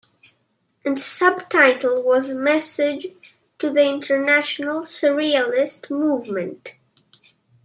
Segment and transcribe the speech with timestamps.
[0.83, 3.09] Its subtitle was Message
[3.59, 6.75] to the International Surrealist Movement.